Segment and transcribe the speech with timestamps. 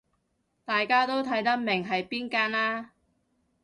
[0.65, 2.89] 大家都睇得明係邊間啦